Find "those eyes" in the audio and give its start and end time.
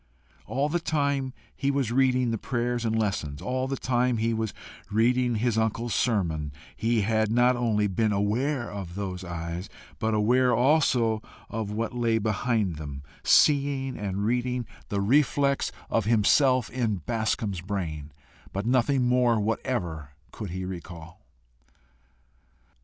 8.95-9.69